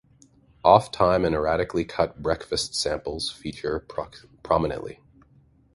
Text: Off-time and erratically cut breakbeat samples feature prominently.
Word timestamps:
Off-time 0.63 1.23
and 1.25 1.35
erratically 1.35 1.85
cut 1.85 2.23
breakbeat 2.23 2.73
samples 2.73 3.29
feature 3.29 3.85
prominently. 4.41 4.99